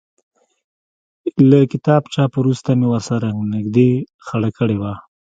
له 1.49 1.59
کتاب 1.71 2.01
چاپ 2.13 2.31
وروسته 2.37 2.69
مې 2.79 2.87
ورسره 2.89 3.27
نږدې 3.53 3.89
خړه 4.25 4.49
کړې 4.57 4.77
وه. 4.81 4.93